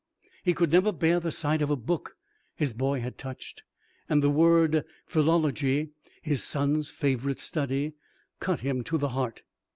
He 0.43 0.55
could 0.55 0.71
never 0.71 0.91
bear 0.91 1.19
the 1.19 1.31
sight 1.31 1.61
of 1.61 1.69
a 1.69 1.75
book 1.75 2.17
his 2.55 2.73
boy 2.73 3.01
had 3.01 3.19
touched, 3.19 3.61
and 4.09 4.23
the 4.23 4.31
word 4.31 4.83
"philology," 5.05 5.91
his 6.23 6.43
son's 6.43 6.89
favorite 6.89 7.37
study, 7.39 7.93
cut 8.39 8.61
him 8.61 8.83
to 8.85 8.97
the 8.97 9.09
heart. 9.09 9.43